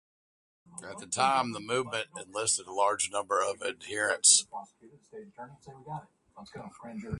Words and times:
At 0.89 0.97
that 0.97 1.11
time, 1.11 1.51
the 1.51 1.59
movement 1.59 2.07
enlisted 2.17 2.65
a 2.65 2.73
large 2.73 3.11
number 3.11 3.39
of 3.41 3.61
adherents. 3.61 4.47